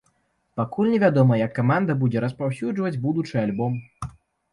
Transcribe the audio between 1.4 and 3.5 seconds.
як каманда будзе распаўсюджваць будучы